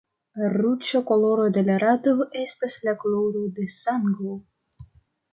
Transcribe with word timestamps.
Ruĝa 0.51 0.99
koloro 1.09 1.43
de 1.57 1.61
la 1.67 1.75
rado 1.83 2.13
estas 2.43 2.77
la 2.87 2.93
koloro 3.03 3.43
de 3.59 3.67
sango. 3.75 4.39